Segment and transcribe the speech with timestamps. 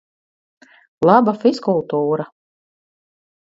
[1.09, 2.29] Laba fizkultūra!